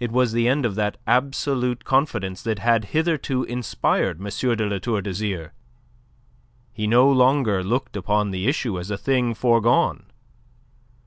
[0.00, 4.24] It was the end of that absolute confidence that had hitherto inspired M.
[4.30, 5.50] de La Tour d'Azyr.
[6.72, 10.06] He no longer looked upon the issue as a thing forgone.